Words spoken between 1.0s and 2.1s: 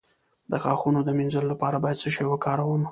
د مینځلو لپاره باید څه